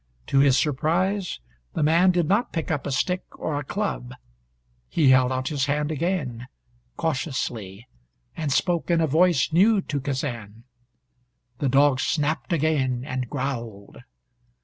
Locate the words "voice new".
9.05-9.79